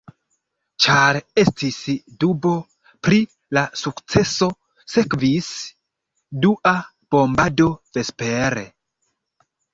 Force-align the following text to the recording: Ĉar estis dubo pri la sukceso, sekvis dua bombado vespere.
Ĉar 0.83 1.17
estis 1.41 1.75
dubo 2.25 2.53
pri 3.07 3.19
la 3.59 3.63
sukceso, 3.83 4.49
sekvis 4.95 5.51
dua 6.47 6.75
bombado 7.17 7.71
vespere. 8.01 8.67